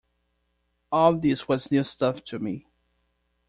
All 0.91 1.15
this 1.15 1.47
was 1.47 1.71
new 1.71 1.83
stuff 1.83 2.23
to 2.23 2.39
me. 2.39 2.65